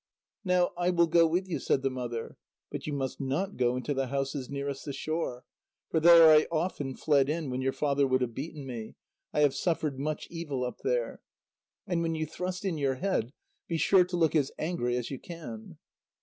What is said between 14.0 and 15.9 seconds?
to look as angry as you can."